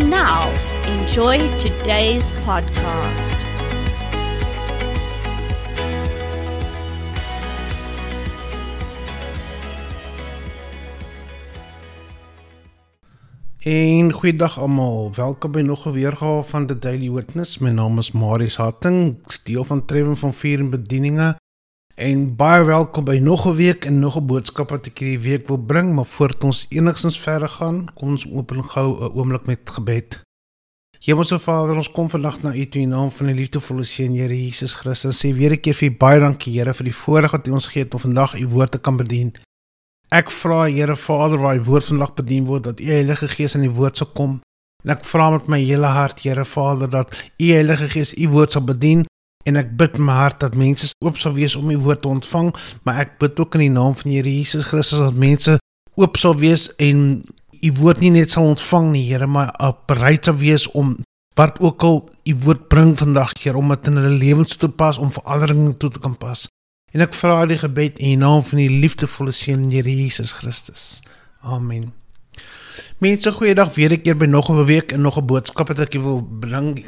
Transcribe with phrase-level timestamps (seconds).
[0.00, 0.48] And now,
[0.84, 3.44] enjoy today's podcast.
[13.58, 15.12] En goeiedag almal.
[15.14, 17.58] Welkom by nog 'n weergawe van The Daily Witness.
[17.58, 21.36] My naam is Marius Hatting, deel van Trewen van Vier en Bedieninge.
[22.00, 25.48] En baie welkom by nog 'n week en nog 'n boodskap wat ek hierdie week
[25.48, 29.70] wil bring, maar voordat ons enigstens verder gaan, kom ons open gou 'n oomblik met
[29.70, 30.20] gebed.
[30.98, 34.44] Hemelse Vader, ons kom vandag na U toe in naam van die liefdevolle Seun Here
[34.44, 35.24] Jesus Christus.
[35.24, 37.66] Sê weer 'n keer vir U baie dankie Here vir die voorreg wat U ons
[37.66, 39.34] gee om vandag U woord te kan bedien.
[40.08, 43.60] Ek vra Here Vader, waar U woord vandag bedien word, dat U Heilige Gees in
[43.60, 44.40] die woord sal kom.
[44.84, 48.52] En ek vra met my hele hart, Here Vader, dat U Heilige Gees U woord
[48.52, 49.04] sal bedien
[49.48, 52.50] En ek bid my hart dat mense oop sal wees om u woord te ontvang,
[52.84, 55.56] maar ek bid ook in die naam van die Here Jesus Christus dat mense
[55.96, 57.22] oop sal wees en
[57.60, 59.52] u woord nie net sal ontvang nie, Here, maar
[59.88, 60.98] bereid sal wees om
[61.38, 64.74] wat ook al u woord bring vandag, Here, om dit in hulle lewens toe te
[64.76, 66.44] pas, om verandering toe te kan pas.
[66.92, 71.00] En ek vra die gebed in die naam van die liefdevolle Seun, Here Jesus Christus.
[71.40, 71.92] Amen.
[73.00, 75.92] Mense, goeiedag weer 'n keer by nog 'n week en nog 'n boodskap wat ek
[75.92, 76.84] wil bring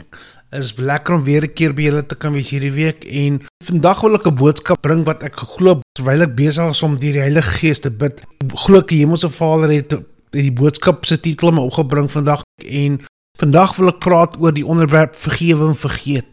[0.53, 4.00] is lekker om weer 'n keer by julle te kan wees hierdie week en vandag
[4.00, 7.50] wil ek 'n boodskap bring wat ek geglo terwyl ek besig was om die Heilige
[7.58, 8.22] Gees te bid.
[8.64, 9.95] Glo ek die Hemelse Vader het
[10.30, 13.00] die boodskap se titel my opgebring vandag en
[13.39, 16.27] vandag wil ek praat oor die onderwerp vergewe en vergeet.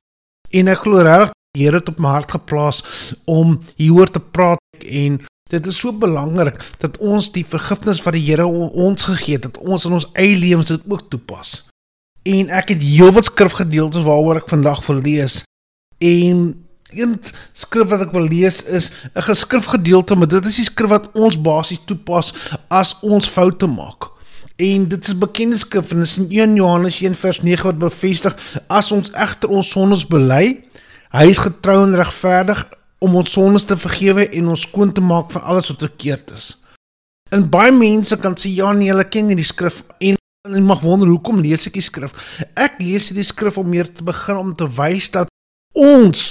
[0.51, 2.83] En ek glo regtig die Here het op my hart geplaas
[3.25, 5.19] om hieroor te praat en
[5.49, 9.57] dit is so belangrik dat ons die vergifnis wat die Here ons gegee het, dat
[9.57, 11.68] ons in ons eie lewens dit ook toepas
[12.29, 15.41] en ek het heelwat skrifgedeeltes waaroor ek vandag wil lees.
[15.97, 16.51] En
[16.89, 17.15] een
[17.53, 21.41] skrif wat ek wil lees is 'n geskrifgedeelte, maar dit is die skrif wat ons
[21.41, 22.33] basies toepas
[22.67, 24.09] as ons foute maak.
[24.55, 27.77] En dit is bekende skrif en dit is in 1 Johannes 1 vers 9 wat
[27.77, 28.35] bevestig
[28.67, 30.63] as ons egter ons sondes bely,
[31.11, 32.67] hy is getrou en regverdig
[32.99, 36.57] om ons sondes te vergewe en ons skoon te maak van alles wat verkeerd is.
[37.31, 40.79] En baie mense kan sê ja nee, hulle ken hierdie skrif en En jy mag
[40.87, 42.13] wonder hoekom lees ek die skrif?
[42.55, 45.27] Ek lees hierdie skrif om meer te begin om te wys dat
[45.75, 46.29] ons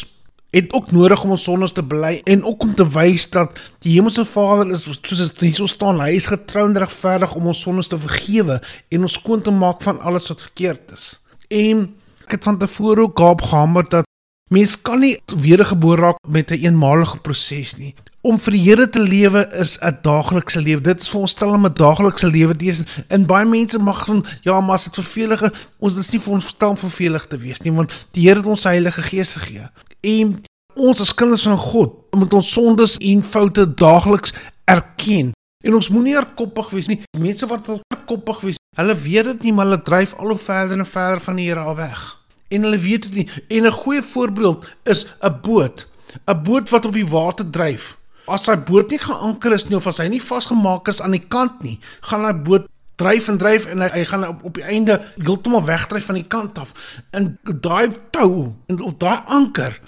[0.57, 3.53] het ook nodig om ons sondes te bely en ook om te wys dat
[3.85, 7.53] die Hemelse Vader is soos dit hier so staan, hy is getrou en regverdig om
[7.53, 8.57] ons sondes te vergewe
[8.89, 11.07] en ons skoon te maak van alles wat verkeerd is.
[11.53, 11.85] En
[12.25, 14.09] ek het van tevore ook gaap gehamer dat
[14.49, 18.87] mens kan nie wedergebore raak met 'n een eenmalige proses nie om vir die Here
[18.91, 20.81] te lewe is 'n daaglikse lewe.
[20.81, 22.83] Dit is vir ons stel om 'n daaglikse lewe te wees.
[23.09, 26.33] En baie mense mag van ja, maar as dit vervelig is, ons is nie vir
[26.33, 29.69] ons stel om vervelig te wees nie, want die Here het ons Heilige Gees gegee.
[30.01, 30.43] En
[30.75, 34.33] ons as kinders van God moet ons sondes en foute daagliks
[34.65, 35.33] erken.
[35.65, 37.03] En ons moenie erkoppig wees nie.
[37.19, 40.79] Mense wat wil erkoppig wees, hulle weet dit nie, maar hulle dryf al hoe verder
[40.79, 42.19] en verder van die Here af weg.
[42.49, 43.29] En hulle weet dit nie.
[43.49, 45.87] En 'n goeie voorbeeld is 'n boot.
[46.27, 47.99] 'n Boot wat op die water dryf
[48.35, 51.25] as hy boot nie geanker is nie of as hy nie vasgemaak is aan die
[51.29, 51.79] kant nie,
[52.09, 52.69] gaan hy boot
[52.99, 56.27] dryf en dryf en hy, hy gaan op, op die einde heeltemal wegdryf van die
[56.27, 56.75] kant af.
[57.15, 59.79] En daai tou en of daai anker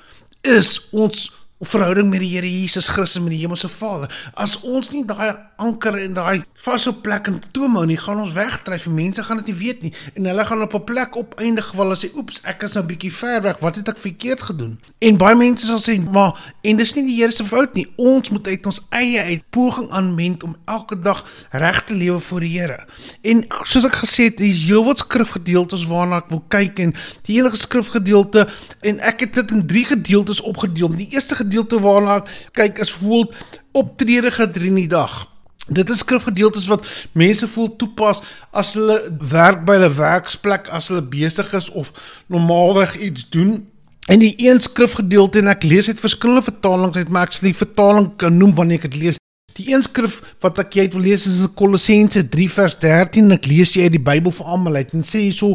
[0.47, 1.29] is ons
[1.61, 4.09] verhouding met die Here Jesus Christus met die Hemelse Vader.
[4.35, 8.33] As ons nie daai anker en daai vaste plek in toom hou nie, gaan ons
[8.33, 11.73] wegdryf en mense gaan dit nie weet nie en hulle gaan op 'n plek opeindig
[11.73, 13.59] waar hulle sê oeps, ek is nou bietjie ver weg.
[13.61, 14.81] Wat het ek verkeerd gedoen?
[14.99, 17.93] En baie mense sal sê, "Maar en dis nie die Here se fout nie.
[17.97, 22.41] Ons moet uit ons eie uit poging aanwend om elke dag reg te lewe voor
[22.41, 22.87] die Here."
[23.23, 27.57] En soos ek gesê het, hier's heelwat skrifgedeeltes waarna ek wil kyk en die enige
[27.57, 28.49] skrifgedeelte
[28.81, 30.89] en ek het dit in 3 gedeeltes opgedeel.
[30.89, 31.50] Die eerste gedeelte
[31.81, 33.33] waarna kyk is voel
[33.73, 35.29] optrede gedurende die dag.
[35.69, 38.97] Dit is skrifgedeeltes wat mense voel toepas as hulle
[39.31, 41.93] werk by hulle werksplek, as hulle besig is of
[42.27, 43.69] normaalweg iets doen.
[44.11, 47.59] En die een skrifgedeelte en ek lees dit verskillende vertalings uit, maar ek sal die
[47.61, 49.21] vertaling kan noem wanneer ek dit lees.
[49.59, 53.47] Die een skrif wat ek jy wil lees is Kolossense 3 vers 13 en ek
[53.51, 55.55] lees jy uit die Bybel vir almal uit en sê hierso: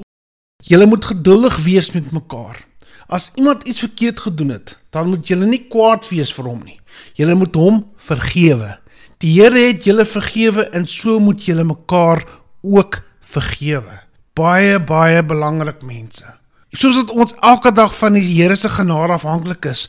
[0.64, 2.62] Julle moet geduldig wees met mekaar.
[3.08, 6.80] As iemand iets verkeerd gedoen het, dan moet julle nie kwaad wees vir hom nie.
[7.14, 8.78] Julle moet hom vergewe.
[9.24, 12.26] Die Here het julle vergewe en so moet julle mekaar
[12.62, 14.06] ook vergewe.
[14.36, 16.28] baie baie belangrik mense.
[16.76, 19.86] Soos dat ons elke dag van die Here se genade afhanklik is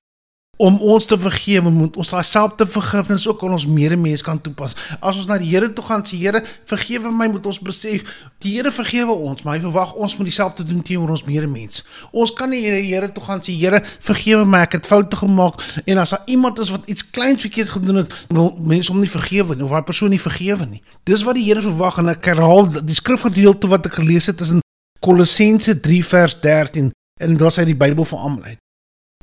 [0.56, 4.74] om ons te vergewe, moet ons dieselfde vergifnis ook aan ons medemens kan toepas.
[5.00, 8.06] As ons na die Here toe gaan sê Here, vergewe my, moet ons besef
[8.44, 11.84] die Here vergewe ons, maar hy verwag ons moet dieselfde doen teenoor ons medemens.
[12.12, 15.20] Ons kan nie na die Here toe gaan sê Here, vergewe my, ek het foute
[15.20, 19.02] gemaak en as daar iemand is wat iets kleins verkeerd gedoen het, wil mense hom
[19.04, 20.82] nie vergewe nie of daai persoon nie vergewe nie.
[21.08, 24.56] Dis wat die Here verwag en ek herhaal die skrifgedeelte wat ek gelees het is
[24.56, 24.64] in
[25.04, 28.60] Kolossense 3 vers 13 en dit was uit die Bybel vir almal uit.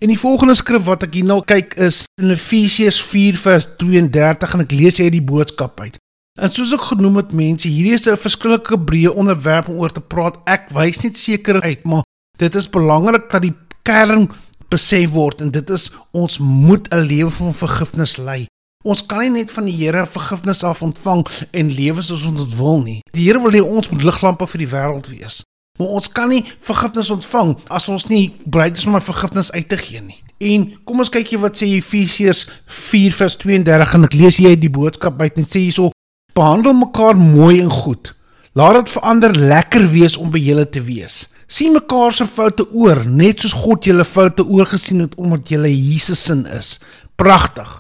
[0.02, 4.56] En die volgende skrif wat ek hier nou kyk is in Efesiërs 4 vers 32
[4.56, 6.00] en ek lees hier die boodskap uit.
[6.42, 10.02] En soos ek genoem het mense, hierdie is 'n verskillike breë onderwerp om oor te
[10.02, 10.40] praat.
[10.46, 12.04] Ek wys net seker uit, maar
[12.38, 13.54] dit is belangrik dat die
[13.84, 14.30] kern
[14.70, 18.48] besef word en dit is ons moet 'n lewe van vergifnis lei.
[18.84, 22.58] Ons kan nie net van die Here vergifnis af ontvang en lewe soos ons dit
[22.58, 23.02] wil nie.
[23.14, 25.44] Die Here wil hê ons moet liglampe vir die wêreld wees.
[25.80, 29.66] Maar ons kan nie vergifnis ontvang as ons nie bereid is om my vergifnis uit
[29.72, 30.20] te gee nie.
[30.38, 35.18] En kom ons kyk hier wat sê Efesiërs 4:32 en ek lees hier die boodskap
[35.24, 35.90] uit en sê hierso:
[36.38, 38.14] Behandel mekaar mooi en goed.
[38.54, 41.28] Laat dit verander lekker wees om by julle te wees.
[41.50, 46.22] Sien mekaar se foute oor, net soos God julle foute oorgesien het omdat julle Jesus
[46.22, 46.78] se is.
[47.18, 47.80] Pragtig.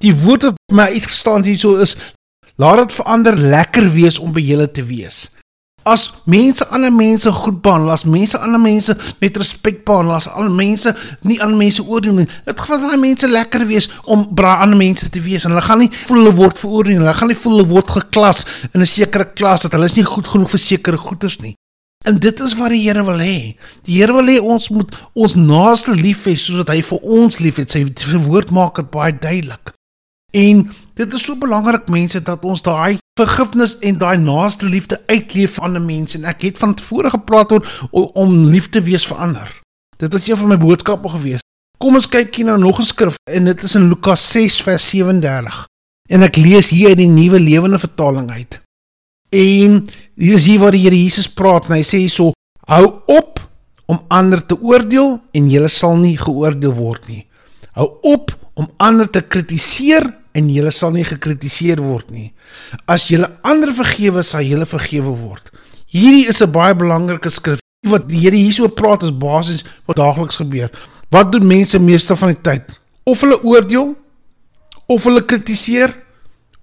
[0.00, 1.98] Die woord wat my uitgestaan hierso is:
[2.56, 5.28] Laat dit verander lekker wees om by julle te wees
[5.92, 10.50] as mense ander mense goed behandel, as mense ander mense met respek behandel, as al
[10.52, 14.78] mense nie ander mense oordeel nie, dit gaan daai mense lekker wees om bra ander
[14.80, 17.04] mense te wees en hulle gaan nie voel hulle word veroordeel nie.
[17.04, 20.04] Hulle gaan nie voel hulle word geklas in 'n sekere klas dat hulle is nie
[20.04, 21.54] goed genoeg vir sekere goeders nie.
[22.06, 23.56] En dit is wat die Here wil hê.
[23.82, 27.38] Die Here wil hê ons moet ons naaste lief hê soos wat hy vir ons
[27.42, 27.70] liefhet.
[27.70, 27.84] Sy
[28.28, 29.74] woord maak dit baie duidelik.
[30.36, 35.58] En dit is so belangrik mense dat ons daai vergifnis en daai naaste liefde uitleef
[35.60, 39.16] aan 'n mens en ek het van tevore gepraat oor om lief te wees vir
[39.16, 39.48] ander.
[39.96, 41.42] Dit was een van my boodskappe gewees.
[41.78, 44.88] Kom ons kyk hier nou nog 'n skrif en dit is in Lukas 6 vers
[44.88, 45.66] 37.
[46.08, 48.60] En ek lees hier uit die Nuwe Lewende Vertaling uit.
[49.30, 52.32] En hier is hier waar die Here Jesus praat en hy sê so:
[52.66, 53.48] Hou op
[53.86, 57.26] om ander te oordeel en jy sal nie geoordeel word nie.
[57.72, 62.32] Hou op om ander te kritiseer en jy sal nie gekritiseer word nie.
[62.86, 65.50] As jy ander vergewe, sal jy vergewe word.
[65.88, 67.60] Hierdie is 'n baie belangrike skrif.
[67.86, 70.70] Wat die Here hierso praat is basies wat daagliks gebeur.
[71.10, 72.78] Wat doen mense meeste van die tyd?
[73.04, 73.96] Of hulle oordeel
[74.86, 75.94] of hulle kritiseer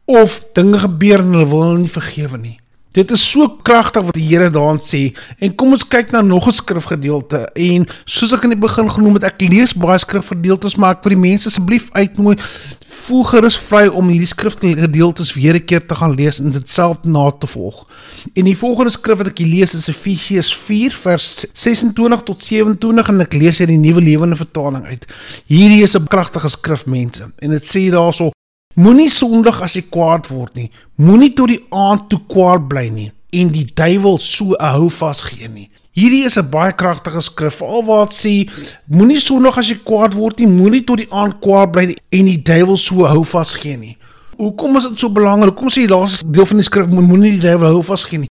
[0.06, 2.58] of dinge gebeur en hulle wil hulle nie vergewe nie.
[2.96, 5.10] Dit is so kragtig wat die Here daarin sê.
[5.44, 7.50] En kom ons kyk na nog 'n skrifgedeelte.
[7.54, 11.12] En soos ek in die begin genoem het, ek lees baie skrifgedeeltes, maar ek wil
[11.12, 12.38] die mense asseblief uitnooi,
[12.86, 17.04] voel gerus vry om hierdie skrifgedeeltes weer 'n keer te gaan lees en dit self
[17.04, 17.86] na te volg.
[18.34, 23.22] En die volgende skrif wat ek lees is Efesiërs 4 vers 26 tot 27 en
[23.22, 25.06] ek lees uit die Nuwe Lewende Vertaling uit.
[25.46, 27.32] Hierdie is 'n kragtige skrif mense.
[27.40, 28.35] En dit sê daarso
[28.76, 30.66] Moenie sondig as jy kwaad word nie.
[31.00, 35.22] Moenie tot die aand toe kwaad bly nie en die duiwel so 'n hou vas
[35.24, 35.70] gee nie.
[35.96, 37.62] Hierdie is 'n baie kragtige skrif.
[37.62, 38.50] Alwaar sê
[38.88, 40.48] moenie sondig as jy kwaad word nie.
[40.48, 43.98] Moenie tot die aand kwaad bly nie en die duiwel so hou vas gee nie.
[44.38, 45.56] Hoekom is dit so belangrik?
[45.56, 48.30] Kom sê die laaste deel van die skrif moenie die duiwel hou vas gee nie.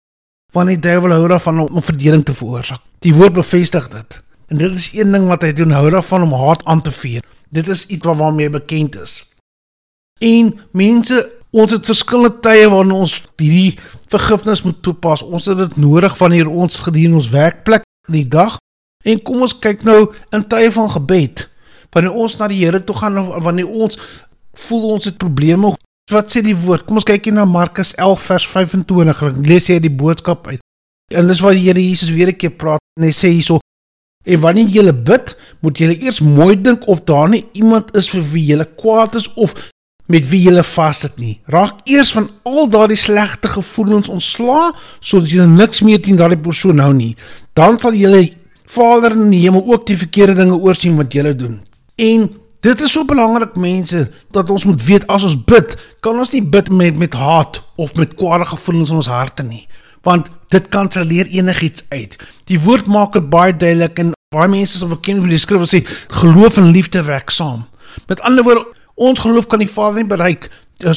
[0.52, 2.80] Want die duiwel hou daarvan om, om verdeling te veroorsaak.
[3.00, 4.22] Die woord bevestig dit.
[4.48, 7.22] En dit is een ding wat hy doen, hou daarvan om haat aan te vuur.
[7.50, 9.27] Dit is iets waarmee hy bekend is.
[10.18, 11.18] En mense,
[11.50, 13.78] ons het verskillende tye waarin ons hierdie
[14.10, 15.22] vergifnis moet toepas.
[15.22, 18.58] Ons het dit nodig wanneer ons gedien ons werkplek in die dag.
[19.06, 21.46] En kom ons kyk nou in tye van gebed.
[21.94, 23.98] Wanneer ons na die Here toe gaan wanneer ons
[24.66, 25.72] voel ons het probleme.
[26.10, 26.86] Wat sê die woord?
[26.88, 29.22] Kom ons kyk hier na Markus 11 vers 25.
[29.30, 30.60] Ek lees hier die boodskap uit.
[31.14, 33.60] En dis waar die Here Jesus weer 'n keer praat en hy sê hierso
[34.28, 38.24] En wanneer jy bid, moet jy eers mooi dink of daar nie iemand is vir
[38.32, 39.54] wie jy kwaad is of
[40.08, 41.38] met wie jy vassit nie.
[41.52, 46.80] Raak eers van al daardie slegte gevoelens ontslaa sodat jy niks meer teen daardie persoon
[46.80, 47.14] hou nie.
[47.52, 48.34] Dan sal jy
[48.68, 51.60] Vader in die hemel ook die verkeerde dinge oorsien wat jy doen.
[51.96, 52.26] En
[52.60, 54.02] dit is so belangrik mense
[54.34, 57.94] dat ons moet weet as ons bid, kan ons nie bid met met haat of
[57.96, 59.64] met kwade gevoelens in ons harte nie,
[60.04, 62.16] want dit kanselleer enigiets uit.
[62.50, 65.72] Die woord maak dit baie duidelik en baie mense sal bekend met die skrif wat
[65.72, 65.80] sê
[66.20, 67.64] geloof en liefde werk saam.
[68.08, 68.66] Met ander woorde
[68.98, 70.48] Ons geloof kan die Vader nie bereik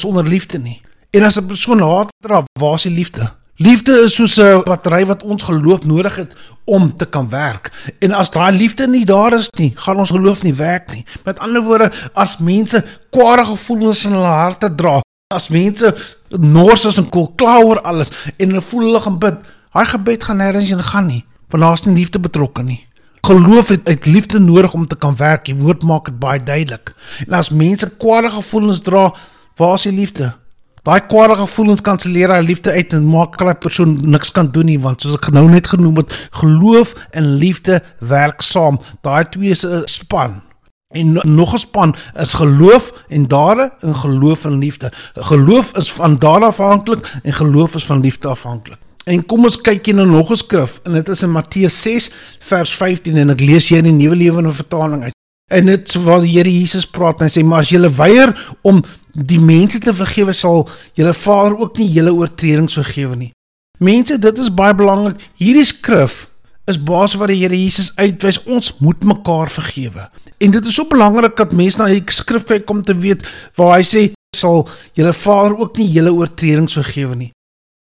[0.01, 0.81] sonder liefde nie.
[1.13, 3.31] En as 'n persoon haat dra, waar is die liefde?
[3.55, 6.31] Liefde is soos 'n battery wat ons geloof nodig het
[6.65, 7.71] om te kan werk.
[7.99, 11.05] En as daai liefde nie daar is nie, gaan ons geloof nie werk nie.
[11.25, 15.01] Met ander woorde, as mense kwade gevoelens in hulle harte dra,
[15.33, 15.95] as mense
[16.29, 19.35] nors is en kol kla oor alles en hulle voel hulle gaan bid,
[19.71, 22.81] Daai gebed gaan nêrens heen gaan nie, want daar's nie liefde betrokke nie.
[23.21, 25.45] Geloof het uit liefde nodig om te kan werk.
[25.45, 26.95] Die woord maak dit baie duidelik.
[27.27, 29.13] En as mense kwade gevoelens dra,
[29.55, 30.33] waar is die liefde?
[30.81, 34.65] Daai kwade gevoelens kanselleer hy liefde uit en maak dat 'n persoon niks kan doen
[34.65, 38.79] nie want soos ek nou net genoem het, geloof en liefde werk saam.
[39.01, 40.41] Daai twee is 'n span.
[40.89, 44.91] En nog 'n span is geloof en dade en geloof en liefde.
[45.13, 48.79] Geloof is van dade afhanklik en geloof is van liefde afhanklik.
[49.09, 52.11] En kom ons kyk hier na nog 'n skrif en dit is in Matteus 6
[52.39, 55.15] vers 15 en ek lees hier in die Nuwe Lewende Vertaling uit.
[55.51, 58.83] En dit waar die Here Jesus praat en hy sê maar as julle weier om
[59.11, 63.31] die mense te vergewe sal julle Vader ook nie julle oortredings vergewe nie.
[63.79, 65.17] Mense, dit is baie belangrik.
[65.35, 66.29] Hierdie skrif
[66.69, 70.07] is basies wat die Here Jesus uitwys ons moet mekaar vergewe.
[70.37, 73.25] En dit is so belangrik dat mense na die skrif kyk om te weet
[73.57, 77.31] waar hy sê sal julle Vader ook nie julle oortredings vergewe nie.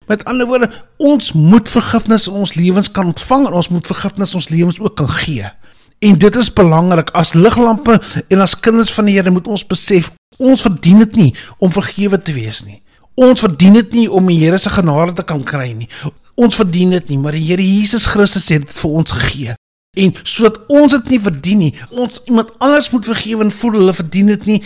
[0.07, 4.35] Met ander woorde, ons moet vergifnis in ons lewens kan ontvang en ons moet vergifnis
[4.35, 5.51] in ons lewens ook kan gee.
[5.99, 10.13] En dit is belangrik as liglampe en as kinders van die Here moet ons besef
[10.37, 12.83] ons verdien dit nie om vergewe te wees nie.
[13.17, 15.89] Ons verdien dit nie om die Here se genade te kan kry nie.
[16.37, 19.57] Ons verdien dit nie, maar die Here Jesus Christus het dit vir ons gegee.
[19.97, 23.97] En sodat ons dit nie verdien nie, ons iemand anders moet vergewe en voel hulle
[23.97, 24.59] verdien dit nie,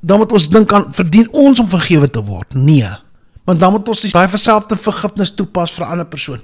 [0.00, 2.56] dan moet ons dink aan verdien ons om vergewe te word.
[2.56, 2.88] Nee.
[3.44, 6.40] Want dan moet ons daai verselfde vergifnis toepas vir 'n ander persoon.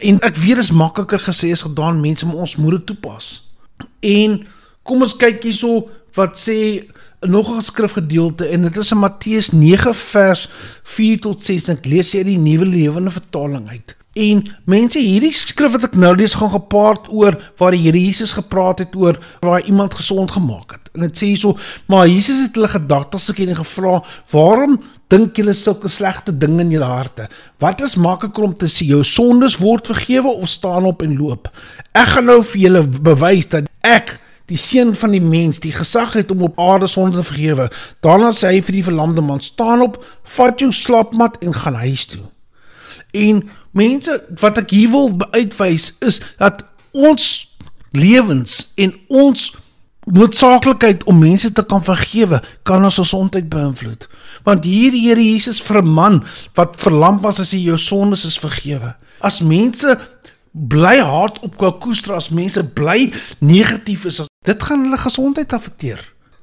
[0.00, 3.48] En ek weet dit is makliker gesê as gedaan, mense, maar ons moet dit toepas.
[4.00, 4.46] En
[4.82, 6.84] kom ons kyk hierso wat sê
[7.20, 10.48] nog 'n skrifgedeelte en dit is in Matteus 9 vers
[10.82, 11.68] 4 tot 6.
[11.68, 13.96] Ek lees hier die nuwe lewende vertaling uit.
[14.12, 18.32] En mense, hierdie skrif wat ek nou lees gaan gepaard oor waar die Here Jesus
[18.36, 20.90] gepraat het oor waar iemand gesond gemaak het.
[20.92, 21.56] En dit sê hierso,
[21.88, 24.80] maar Jesus het hulle gedagtes geken en gevra, "Waarom
[25.12, 27.28] dink julle sulke slegte dinge in julle harte?
[27.60, 31.50] Wat is makliker om te sê jou sondes word vergewe of staan op en loop?
[31.92, 34.16] Ek gaan nou vir julle bewys dat ek
[34.50, 37.68] die seun van die mens die gesag het om op aarde sonde te vergewe.
[38.04, 40.00] Daarna sê hy vir die verlamde man: "Staan op,
[40.36, 42.24] vat jou slapmat en gaan huis toe."
[43.12, 47.56] En mense, wat ek hier wil uitwys is dat ons
[47.92, 49.52] lewens en ons
[50.04, 54.08] noodsaaklikheid om mense te kan vergewe kan ons gesondheid beïnvloed.
[54.44, 58.38] Want hier Here Jesus vir 'n man wat verlam was as hy jou sondes is
[58.38, 58.96] vergewe.
[59.20, 59.98] As mense
[60.52, 66.02] bly hard op koester as mense bly negatief is dit gaan hulle gesondheid affekteer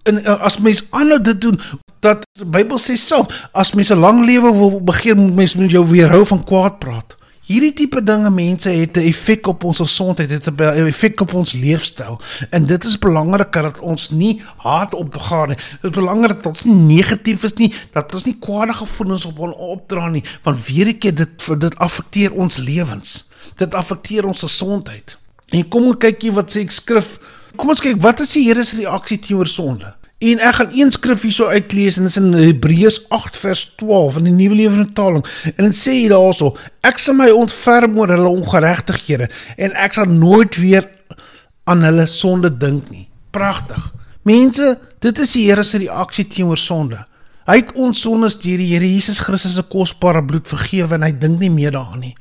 [0.09, 1.59] en eh, as mens aanhou dit doen
[2.01, 5.85] dat die Bybel sê self as mense lang lewe wil begeer moet mens met jou
[5.91, 7.15] weerhou van kwaad praat
[7.49, 11.53] hierdie tipe dinge mense het 'n effek op ons gesondheid het 'n effek op ons
[11.53, 16.47] leefstyl en dit is belangriker dat ons nie haat opgaan nie dit is belangrik dat
[16.47, 20.65] ons nie negatief is nie dat ons nie kwade gevoelens op ons opdra nie want
[20.65, 25.17] weer 'n keer dit dit affekteer ons lewens Dit affekteer ons gesondheid.
[25.49, 27.15] En kom ons kykie wat sê ek skrif.
[27.57, 29.93] Kom ons kyk wat is die Here se reaksie teenoor sonde.
[30.19, 34.17] En ek gaan een skrif hierso uitlees en dit is in Hebreërs 8 vers 12
[34.19, 35.23] in die Nuwe Lewende Vertaling.
[35.55, 40.11] En dit sê hier daarso: Ek sal my ontferm oor hulle ongeregtighede en ek sal
[40.11, 40.89] nooit weer
[41.71, 43.05] aan hulle sonde dink nie.
[43.31, 43.93] Pragtig.
[44.27, 46.99] Mense, dit is die Here se reaksie teenoor sonde.
[47.47, 51.13] Hy het ons sondes deur die Here Jesus Christus se kosbare bloed vergewe en hy
[51.15, 52.15] dink nie meer daaraan nie.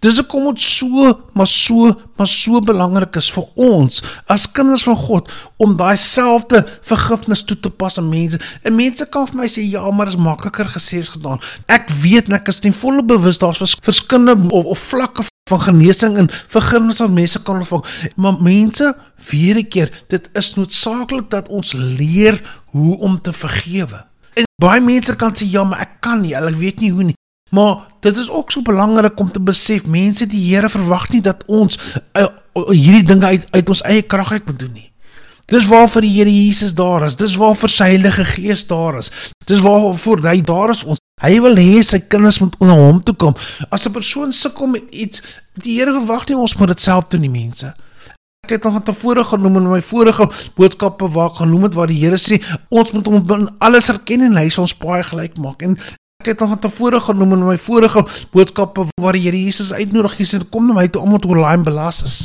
[0.00, 4.96] Dis hoekom dit so, maar so, maar so belangrik is vir ons as kinders van
[4.96, 8.40] God om daai selfde vergifnis toe te pas aan mense.
[8.62, 11.42] En mense kan vir my sê ja, maar dit is makliker gesê as gedaan.
[11.66, 16.16] Ek weet net ek is nie volle bewus daar's verskillende of, of vlakke van genesing
[16.16, 17.84] en vergifnis wat mense kan ontvang.
[18.16, 18.96] Maar mense,
[19.30, 24.06] weer 'n keer, dit is noodsaaklik dat ons leer hoe om te vergewe.
[24.34, 27.16] En baie mense kan sê ja, maar ek kan nie, hulle weet nie hoe nie.
[27.52, 31.42] Maar dit is ook so belangrik om te besef, mense, die Here verwag nie dat
[31.46, 31.76] ons
[32.16, 32.26] uh,
[32.72, 34.88] hierdie dinge uit uit ons eie krag uit moet doen nie.
[35.52, 37.16] Dis waarvoor die Here Jesus daar is.
[37.20, 39.12] Dis waarvoor sy Heilige Gees daar is.
[39.44, 41.00] Dis waarvoor hy daar is ons.
[41.20, 43.36] Hy wil hê sy kinders moet onder hom toe kom.
[43.68, 45.22] As 'n persoon sukkel met iets,
[45.54, 47.74] die Here verwag nie ons moet dit self doen nie, mense.
[48.42, 51.86] Ek het al van tevore genoem in my vorige boodskappe waar ek genoem het waar
[51.86, 55.36] die Here sê ons moet hom in alles erken en hy sal ons paai gelyk
[55.38, 55.62] maak.
[55.62, 55.78] En
[56.22, 60.20] Ek het al van tevore genoem in my vorige boodskappe waar die Here Jesus uitnodig
[60.20, 62.18] het kom na my toe om te online belas is.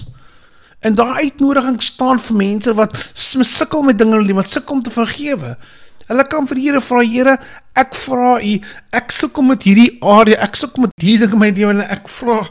[0.86, 4.75] En daai uitnodiging staan vir mense wat sukkel met dinge in hulle lewe, wat sukkel
[4.75, 5.56] om te vergewe.
[6.06, 7.38] Hulle kan vir die Here vra, Here,
[7.74, 8.54] ek vra U,
[8.94, 12.06] ek sukkel met hierdie area, ek sukkel met hierdie dinge in my lewe en ek
[12.20, 12.44] vra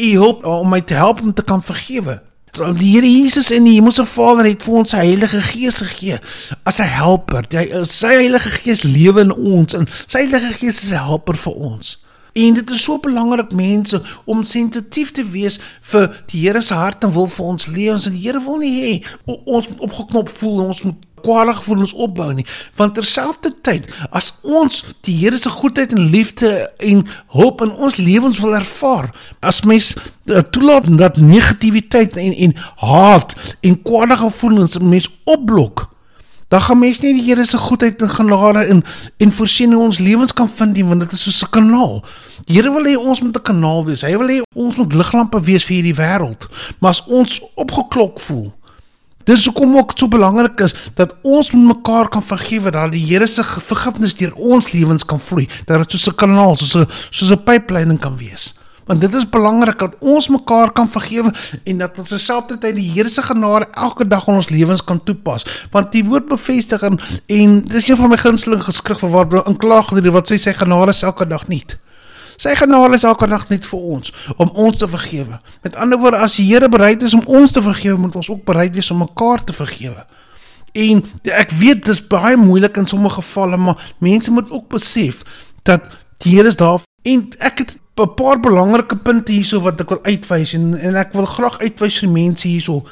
[0.00, 2.22] U hulp om my te help om te kan vergewe
[2.54, 6.18] die Here Jesus en die Hemelse Vader het vir ons sy Heilige Gees gegee
[6.64, 7.44] as 'n helper.
[7.50, 11.52] Hy sy Heilige Gees lewe in ons en sy Heilige Gees is 'n helper vir
[11.52, 11.98] ons.
[12.32, 17.04] En dit is so belangrik mense om sensitief te wees vir die Here se hart
[17.04, 19.04] en wil vir ons lewens en die Here wil nie hê
[19.44, 22.46] ons moet opgeknop voel ons moet kwaadige gevoelens opbou nie
[22.80, 26.52] want terselfdertyd as ons die Here se goedheid en liefde
[26.90, 32.54] en hulp in ons lewens wil ervaar as mens uh, toelaat dat negativiteit en en
[32.84, 35.88] haat en kwaadige gevoelens mens opblok
[36.54, 38.82] dan gaan mens nie die Here se goedheid en genade en
[39.16, 42.04] en voorsiening in ons lewens kan vind nie want dit is soos 'n kanaal.
[42.46, 44.02] Die Here wil hê ons moet 'n kanaal wees.
[44.02, 46.46] Hy wil hê ons moet liglampe wees vir hierdie wêreld.
[46.78, 48.52] Maar as ons opgeklok voel,
[49.24, 53.26] dis hoekom ook so belangrik is dat ons met mekaar kan vergewe dat die Here
[53.26, 57.30] se vergifnis deur ons lewens kan vloei, dat dit soos 'n kanaal, soos 'n soos
[57.30, 58.54] 'n pypleiding kan wees.
[58.86, 61.32] Want dit is belangrik dat ons mekaar kan vergewe
[61.64, 65.44] en dat ons terselfdertyd die Here se genade elke dag in ons lewens kan toepas.
[65.70, 70.12] Want die woord bevestig en, en dis een van my gunsteling geskrifte waar in klaaglied
[70.12, 71.78] wat sê sy genade is elke dag nuut
[72.36, 75.38] Sy genade is elke dag net vir ons om ons te vergewe.
[75.62, 78.44] Met ander woorde, as die Here bereid is om ons te vergewe, moet ons ook
[78.44, 80.04] bereid wees om mekaar te vergewe.
[80.74, 85.22] En ek weet dis baie moeilik in sommige gevalle, maar mense moet ook besef
[85.62, 85.86] dat
[86.24, 90.02] die Here is daar en ek het 'n paar belangrike punte hierso wat ek wil
[90.02, 92.82] uitwys en en ek wil graag uitwys vir mense hierso.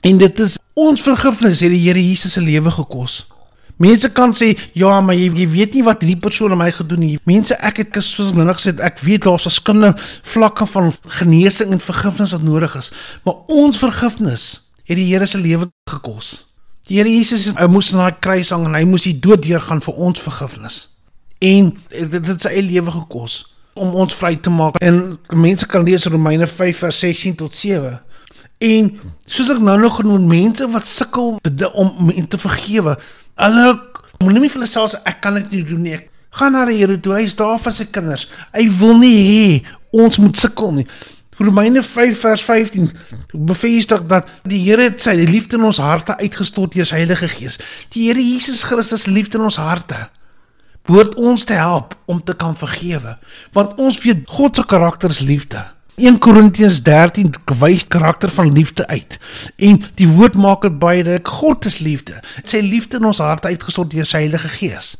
[0.00, 3.26] En dit is ons vergifnis het die Here Jesus se lewe gekos.
[3.76, 7.02] Mense kan sê ja, maar jy, jy weet nie wat hierdie persoon aan my gedoen
[7.08, 7.22] het.
[7.26, 11.82] Mense, ek het soos ek nou gesê, ek weet daar's verskillende vlakke van genesing en
[11.82, 12.92] vergifnis wat nodig is,
[13.26, 14.46] maar ons vergifnis
[14.84, 16.44] het die Here se lewe gekos.
[16.88, 19.82] Die Here Jesus hy moes na die kruis hang en hy moes die dood deurgaan
[19.84, 20.78] vir ons vergifnis.
[21.42, 23.42] En dit het sy eie lewe gekos
[23.74, 24.78] om ons vry te maak.
[24.84, 27.96] En mense kan lees Romeine 5 vers 16 tot 7.
[28.64, 28.90] En
[29.26, 31.38] soos ek nou nog genoem mense wat sukkel
[31.72, 32.94] om te vergewe,
[33.40, 33.66] hulle
[34.22, 35.96] moenie vir hulle self sê ek kan dit nie doen nie.
[35.98, 37.16] Ek gaan na die Here toe.
[37.18, 38.28] Hy is daar vir sy kinders.
[38.54, 39.44] Hy wil nie hê
[39.94, 40.86] ons moet sukkel nie.
[41.38, 42.90] Romeine 5 vers 15
[43.32, 47.58] bevestig dat die Here het sy liefde in ons harte uitgestort deur sy Heilige Gees.
[47.94, 50.06] Die Here Jesus Christus liefde in ons harte
[50.84, 53.16] behoort ons te help om te kan vergewe
[53.56, 55.62] want ons weet God se karakter is liefde
[55.96, 59.18] 1 Korintiërs 13 wys karakter van liefde uit.
[59.56, 62.18] En die woord maak dit baie dat God is liefde.
[62.42, 64.96] Sy liefde in ons harte uitgesond deur sy Heilige Gees.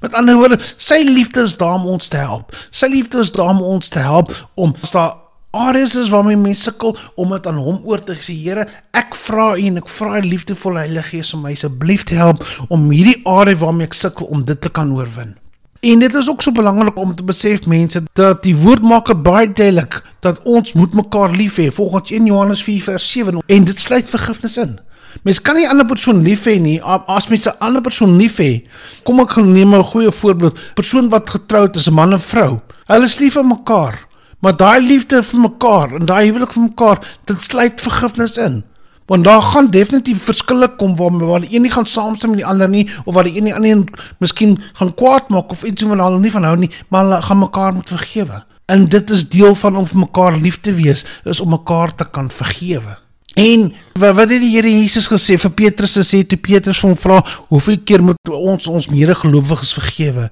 [0.00, 2.56] Met ander woorde sy liefde is daar om ons te help.
[2.70, 5.18] Sy liefde is daar om ons te help om as daar
[5.50, 8.64] areas is waarmee mense sukkel om dit aan hom oor te sê Here
[8.96, 12.44] ek vra u en ek vra die liefdevolle Heilige Gees om my asseblief te help
[12.68, 15.36] om hierdie area waarmee ek sukkel om dit te kan oorwin
[15.80, 19.52] en dit is ook so belangrik om te besef mense dat die woord maak baie
[19.52, 23.80] duidelik dat ons moet mekaar lief hê volgens 1 Johannes 4 vers 7 en dit
[23.80, 24.78] sluit vergifnis in
[25.22, 28.36] Mens kan nie 'n ander persoon lief hê nie as mens 'n ander persoon lief
[28.36, 28.66] hê.
[29.02, 30.58] Kom ek gaan neem 'n goeie voorbeeld.
[30.74, 32.60] Persoon wat getroud is, 'n man en vrou.
[32.86, 34.06] Hulle is lief vir mekaar.
[34.40, 38.64] Maar daai liefde vir mekaar en daai huwelik vir mekaar, dit sluit vergifnis in.
[39.08, 42.46] Want daar gaan definitief verskille kom waar waar die een nie gaan saamstem met die
[42.46, 43.84] ander nie of waar die een die ander
[44.20, 47.38] miskien gaan kwaad maak of iets wat hulle nie van hou nie, maar hulle gaan
[47.38, 48.44] mekaar moet vergewe.
[48.66, 52.04] En dit is deel van om vir mekaar lief te wees, is om mekaar te
[52.04, 52.98] kan vergewe.
[53.36, 57.18] En wat het die Here Jesus gesê vir Petrus sê toe Petrus hom vra
[57.50, 60.28] hoeveel keer moet ons ons medegelowiges vergewe?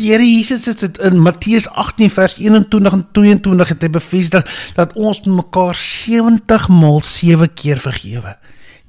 [0.00, 4.60] Die Here Jesus het dit in Matteus 18 vers 21 en 22 het hy bevestig
[4.78, 8.38] dat ons mekaar 70 maal 7 keer vergewe.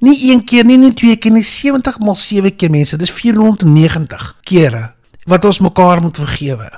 [0.00, 4.30] Nie een keer nie, nie twee keer nie, 70 maal 7 keer mense, dis 490
[4.48, 4.86] kere
[5.28, 6.70] wat ons mekaar moet vergewe.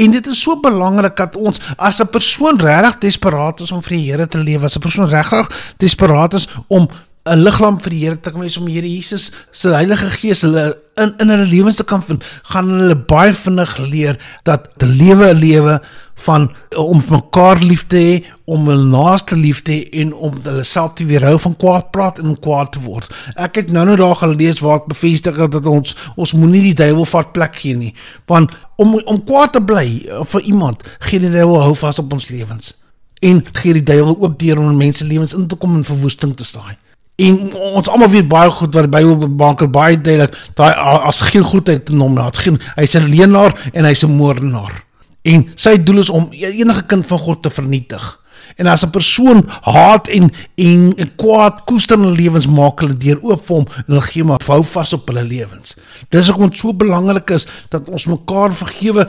[0.00, 3.96] En dit is so belangrik dat ons as 'n persoon regtig desperaat is om vir
[3.96, 6.88] die Here te lewe, as 'n persoon regtig desperaat is om
[7.24, 10.42] 'n liggaam vir die Here te kan wees om die Here Jesus se Heilige Gees
[10.42, 14.86] hulle in in hulle lewens te kan vind, gaan hulle baie vinnig leer dat te
[14.86, 15.80] lewe 'n lewe
[16.14, 20.64] van om mekaar lief te hê, om hul naaste lief te hê en om hulle
[20.64, 23.08] self te weerhou van kwaad praat en kwaad te word.
[23.36, 26.74] Ek het nou nou daar gelees waar dit bevestig het dat ons ons moenie die
[26.74, 27.94] duiwel vat plek gee nie,
[28.26, 29.86] want om om kwaad te bly
[30.24, 32.74] vir iemand, gee die duiwel hou vas op ons lewens
[33.20, 36.44] en gee die duiwel ook deur om mense lewens in te kom en verwoesting te
[36.44, 36.76] saai.
[37.20, 40.72] En ons almal weet baie goed wat die Bybel maak baie duidelik, daai
[41.10, 44.84] as geen goedheid in hom het, geen hy's 'n leienaar en hy's 'n moordenaar.
[45.22, 48.20] En sy doel is om e-, enige kind van God te vernietig.
[48.56, 52.94] En as 'n persoon haat en en, en kwaad koester in hulle lewens maak hulle
[52.94, 55.76] deur oop vir hom en hulle gee maar hou vas op hulle lewens.
[56.08, 59.08] Dis hoekom dit so belangrik is dat ons mekaar vergewe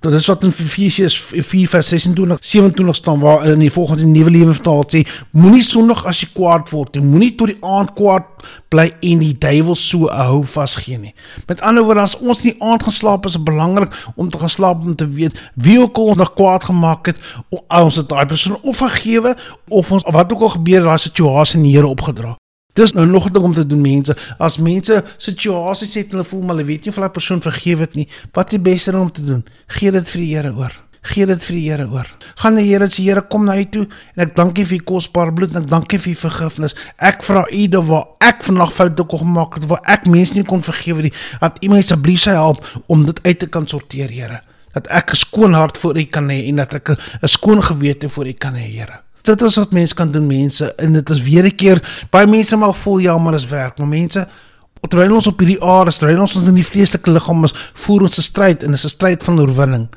[0.00, 4.84] Dit is wat in Efesiërs 4:26 27 staan waar in die volgende nuwe lewe vertaal
[4.86, 7.02] sê moenie sondig as jy kwaad word nie.
[7.02, 11.14] Moenie tot die aand kwaad bly en die duiwel so hou vasgee nie.
[11.50, 15.08] Met ander woorde as ons nie aand geslaap is belangrik om te geslaap om te
[15.08, 17.18] weet wie ook al ons nog kwaad gemaak het
[17.66, 19.36] ons het daai persoon of vergewe
[19.68, 22.38] of ons wat ook al gebeur daai situasie in die Here opgedra
[22.78, 24.16] Dis nou nog 'n ding om te doen mense.
[24.38, 27.80] As mense situasies het en hulle voel maar hulle weet nie of hulle persoon vergewe
[27.80, 29.44] het nie, wat is die beste ding om te doen?
[29.66, 30.72] Gee dit vir die Here oor.
[31.02, 32.06] Gee dit vir die Here oor.
[32.34, 34.82] Gaan die Here sê Here kom na U toe en ek dank U vir U
[34.84, 36.74] kosbare bloed en ek dank U vir U vergifnis.
[36.98, 40.44] Ek vra U dat waar ek vandag foute kon gemaak het, waar ek mense nie
[40.44, 44.08] kon vergewe nie, dat U my asseblief sal help om dit uit te kan sorteer,
[44.08, 44.40] Here.
[44.72, 48.08] Dat ek 'n skoon hart voor U kan hê en dat ek 'n skoon gewete
[48.08, 51.22] voor U kan hê, Here dit is wat mense kan doen mense en dit is
[51.22, 54.28] weer 'n keer baie mense maar voel ja maar is werk maar mense
[54.86, 57.54] terwyl ons op hierdie aarde terwyl ons in die vleeslike liggaam is
[57.84, 59.88] voer ons 'n stryd en dit is 'n stryd van oorwinning.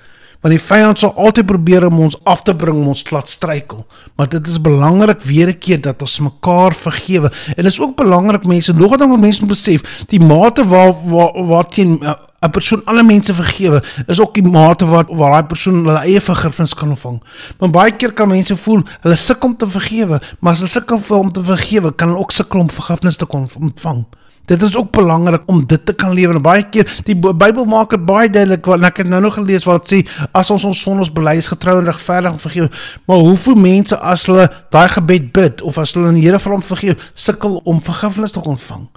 [0.42, 3.86] Want die vyand sal altyd probeer om ons af te bring om ons plat struikel.
[4.16, 7.32] Maar dit is belangrik weer 'n keer dat ons mekaar vergewe.
[7.56, 12.02] En dit is ook belangrik mense nog wat mense besef die mate waar waar waarteen
[12.42, 16.22] 'n persoon alle mense vergewe is ook die mate wat waar daai persoon hulle eie
[16.22, 17.22] vergifnis kan ontvang.
[17.60, 21.18] Maar baie keer kan mense voel hulle sukkel om te vergewe, maar as hulle sukkel
[21.18, 24.06] om te vergewe, kan hulle ook sukkel om vergifnis te kon ontvang.
[24.46, 26.40] Dit is ook belangrik om dit te kan lewe.
[26.40, 29.86] Baie keer die Bybel maak dit baie duidelik want ek het nou nog gelees wat
[29.94, 30.02] sê
[30.34, 32.74] as ons ons sondes bely is getrou en regverdig en vergewe.
[33.06, 36.58] Maar hoeveel mense as hulle daai gebed bid of as hulle aan die Here vra
[36.58, 38.88] om vergewe, sukkel om vergifnis te ontvang?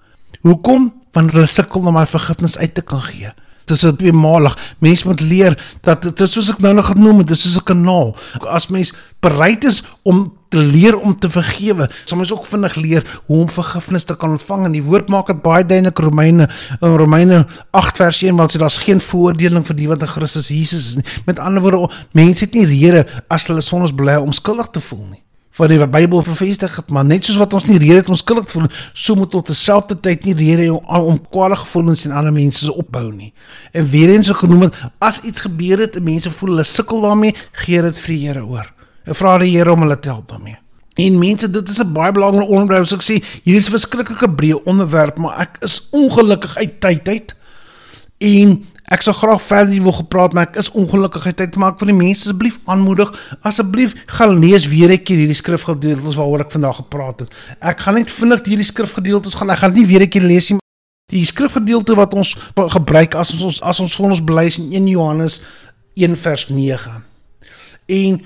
[0.41, 0.93] Hoekom?
[1.15, 3.33] Want hulle sukkel om my vergifnis uit te kan gee.
[3.65, 4.75] Dit is tweemalig.
[4.79, 7.57] Mens moet leer dat dit is soos ek nou nog genoem het, dit is soos
[7.63, 8.17] 'n kanaal.
[8.45, 13.21] As mens bereid is om te leer om te vergewe, sal mens ook vinnig leer
[13.27, 14.65] hoe om vergifnis te kan ontvang.
[14.65, 16.49] En die woord maak dit baie duidelik Romeine
[16.81, 20.49] in Romeine 8 vers 1 wat sê daar's geen veroordeling vir die wat in Christus
[20.49, 21.05] Jesus is nie.
[21.25, 25.07] Met ander woorde, mense het nie rede as hulle sondes bely om skuldig te voel
[25.11, 28.19] nie van die Bybel bevestig het, maar net soos wat ons nie rede het om
[28.19, 32.35] skuldig te voel, so moet ons terselfdertyd nie rede om, om kwade gevoelens in ander
[32.35, 33.31] mense se opbou nie.
[33.73, 37.07] En weer eens so genoem het, as iets gebeur het en mense voel hulle sukkel
[37.07, 38.67] daarmee, gee dit vir die Here oor.
[39.05, 40.59] En vra die Here om hulle te help daarmee.
[40.95, 42.87] En mense, dit is 'n baie belangrike onderwerp.
[42.87, 47.09] So ek sê, hier is 'n verskriklike breë onderwerp, maar ek is ongelukkig uit tyd
[47.09, 47.35] uit.
[48.19, 51.89] En Ek sou graag verder wil gepraat, maar ek is ongelukkig het tyd maak vir
[51.89, 53.13] die mense asseblief aanmoedig.
[53.41, 57.31] Asseblief gaan lees weer 'n keer hierdie skrifgedeeltes waaroor ek vandag gepraat het.
[57.61, 59.51] Ek gaan net vinnig hierdie skrifgedeeltes gaan.
[59.51, 60.59] Ek gaan nie weer 'n keer lees nie.
[61.13, 65.41] Die skrifgedeelte wat ons gebruik as ons as ons son ons bely in 1 Johannes
[65.95, 67.05] 1 vers 9.
[67.87, 68.23] En 'n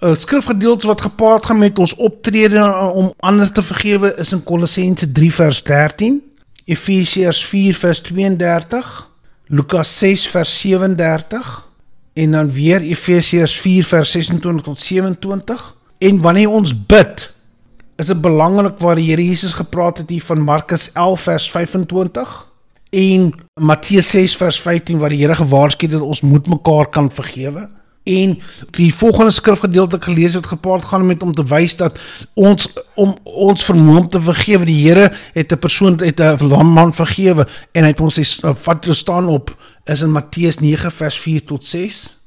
[0.00, 4.44] uh, skrifgedeelte wat gepaard gaan met ons optrede uh, om ander te vergewe is in
[4.44, 6.22] Kolossense 3 vers 13,
[6.64, 9.08] Efesiërs 4 vers 32
[9.48, 11.68] Lukas 6 vers 37
[12.12, 17.32] en dan weer Efesiërs 4 vers 26 tot 27 en wanneer ons bid
[17.96, 22.34] is dit belangrik waar die Here Jesus gepraat het hier van Markus 11 vers 25
[22.90, 27.10] en Matteus 6 vers 15 waar die Here gewaarsku het dat ons moet mekaar kan
[27.10, 27.68] vergewe
[28.08, 28.34] en
[28.76, 31.98] die volgende skrifgedeelte ek gelees het gepaard gaan met om te wys dat
[32.34, 36.94] ons om ons vermoë om te vergewe die Here het 'n persoon het 'n man
[36.94, 41.18] vergewe en hy het ons sê vat jou staan op is in Matteus 9 vers
[41.18, 42.18] 4 tot 6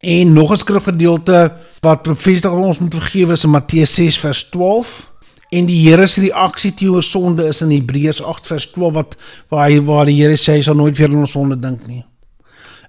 [0.00, 4.48] en nog 'n skrifgedeelte wat bevestig dat ons moet vergewe is in Matteus 6 vers
[4.50, 5.12] 12
[5.50, 9.16] en die Here se reaksie teenoor sonde is in Hebreërs 8 vers 12 wat
[9.48, 12.04] waar hy waar die Here sê hy sal nooit weer aan ons sonde dink nie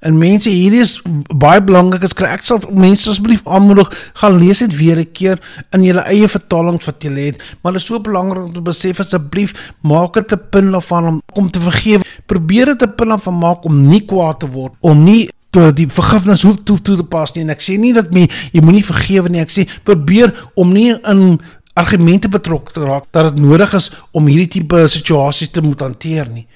[0.02, 1.02] En mense, hierdie is
[1.34, 2.04] baie belangrik.
[2.04, 3.90] Ek skryf ek sal mense asseblief aanmoedig
[4.22, 5.40] gaan lees dit weer 'n keer
[5.72, 7.44] in julle eie vertalings wat jy het.
[7.62, 11.22] Maar dit is so belangrik om te besef asseblief maak dit 'n punt daarvan om
[11.34, 12.04] om te vergewe.
[12.26, 15.88] Probeer dit 'n punt daarvan maak om nie kwaad te word, om nie toe die
[15.88, 17.44] vergifnis hoef toe toe te pas nie.
[17.44, 19.42] En ek sê nie dat jy jy moenie vergewe nie.
[19.42, 21.40] Ek sê probeer om nie in
[21.78, 26.30] argumente betrokke te raak dat dit nodig is om hierdie tipe situasies te moet hanteer
[26.30, 26.48] nie.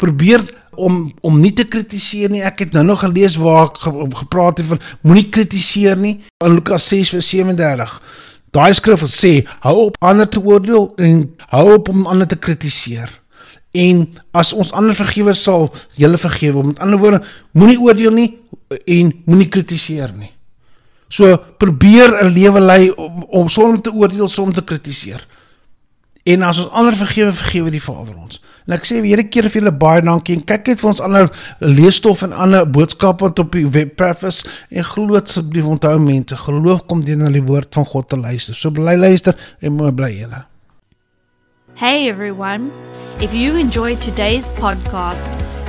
[0.00, 0.42] Probeer
[0.76, 2.42] om om nie te kritiseer nie.
[2.42, 6.54] Ek het nou nog gelees waar ek ge, gepraat het van moenie kritiseer nie in
[6.54, 7.98] Lukas 6:37.
[8.54, 13.10] Daai skrif sê hou op ander te oordeel en hou op om ander te kritiseer.
[13.74, 16.62] En as ons ander vergewe sal, julle vergewe.
[16.62, 18.28] Met ander woorde, moenie oordeel nie
[18.70, 20.30] en moenie kritiseer nie.
[21.08, 25.26] So probeer 'n lewe lei om, om sonder te oordeel, sonder te kritiseer.
[26.22, 28.40] En as ons ander vergewe, vergewe die Vader ons.
[28.64, 31.00] En ek sê weer 'n keer vir julle baie dankie en kyk net vir ons
[31.00, 36.36] ander leesstof en ander boodskappe wat op die webwerf is en glo asseblief onthou mense,
[36.36, 38.54] geloof kom deur na die woord van God te luister.
[38.54, 40.46] So bly luister en mooi bly julle.
[41.74, 42.70] Hey everyone.
[43.20, 45.30] If you enjoyed today's podcast,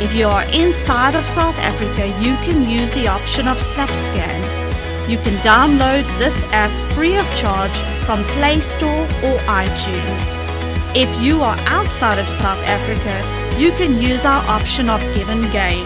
[0.00, 5.08] If you are inside of South Africa, you can use the option of SnapScan.
[5.08, 10.55] You can download this app free of charge from Play Store or iTunes.
[10.98, 15.52] If you are outside of South Africa, you can use our option of Give and
[15.52, 15.84] Gain.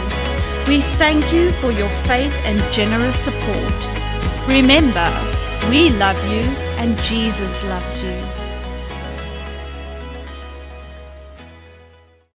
[0.69, 3.89] We thank you for your faith and generous support.
[4.47, 5.11] Remember,
[5.69, 6.43] we love you
[6.79, 8.40] and Jesus loves you.